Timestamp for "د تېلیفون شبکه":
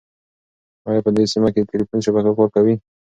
1.61-2.31